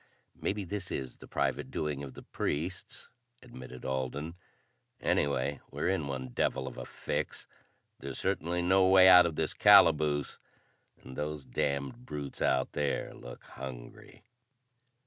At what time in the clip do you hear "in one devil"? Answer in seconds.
5.89-6.65